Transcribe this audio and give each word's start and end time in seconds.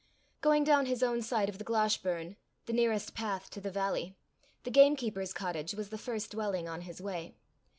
Going 0.41 0.63
down 0.63 0.87
his 0.87 1.03
own 1.03 1.21
side 1.21 1.47
of 1.47 1.59
the 1.59 1.63
Glashburn, 1.63 2.35
the 2.65 2.73
nearest 2.73 3.13
path 3.13 3.51
to 3.51 3.61
the 3.61 3.69
valley, 3.69 4.15
the 4.63 4.71
gamekeeper's 4.71 5.31
cottage 5.31 5.75
was 5.75 5.89
the 5.89 5.97
first 5.99 6.31
dwelling 6.31 6.67
on 6.67 6.81
his 6.81 6.99
way. 6.99 7.35